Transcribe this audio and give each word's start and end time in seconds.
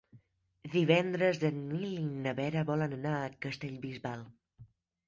Divendres 0.75 1.41
en 1.51 1.61
Nil 1.75 1.91
i 1.99 2.09
na 2.25 2.35
Vera 2.43 2.67
volen 2.73 2.97
anar 2.99 3.13
a 3.21 3.31
Castellbisbal. 3.49 4.27